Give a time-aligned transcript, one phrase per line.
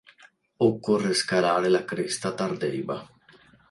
[0.57, 3.07] Occorre scalare la cresta Tardeiba.